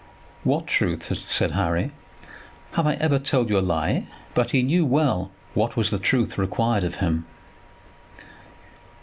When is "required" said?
6.39-6.83